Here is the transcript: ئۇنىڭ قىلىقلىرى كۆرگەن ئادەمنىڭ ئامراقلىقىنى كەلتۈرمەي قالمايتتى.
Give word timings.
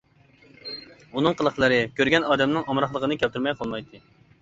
ئۇنىڭ 1.13 1.37
قىلىقلىرى 1.43 1.79
كۆرگەن 2.01 2.27
ئادەمنىڭ 2.33 2.69
ئامراقلىقىنى 2.71 3.23
كەلتۈرمەي 3.25 3.61
قالمايتتى. 3.65 4.07